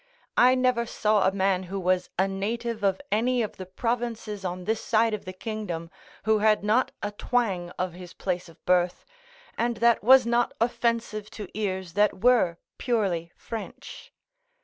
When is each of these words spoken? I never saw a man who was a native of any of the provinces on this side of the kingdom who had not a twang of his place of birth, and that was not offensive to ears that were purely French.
I 0.35 0.55
never 0.55 0.87
saw 0.87 1.27
a 1.27 1.31
man 1.31 1.61
who 1.61 1.79
was 1.79 2.09
a 2.17 2.27
native 2.27 2.83
of 2.83 2.99
any 3.11 3.43
of 3.43 3.57
the 3.57 3.67
provinces 3.67 4.43
on 4.43 4.63
this 4.63 4.81
side 4.83 5.13
of 5.13 5.25
the 5.25 5.31
kingdom 5.31 5.91
who 6.23 6.39
had 6.39 6.63
not 6.63 6.91
a 7.03 7.11
twang 7.11 7.69
of 7.77 7.93
his 7.93 8.15
place 8.15 8.49
of 8.49 8.65
birth, 8.65 9.05
and 9.59 9.77
that 9.77 10.03
was 10.03 10.25
not 10.25 10.55
offensive 10.59 11.29
to 11.37 11.49
ears 11.55 11.93
that 11.93 12.23
were 12.23 12.57
purely 12.79 13.31
French. 13.37 14.11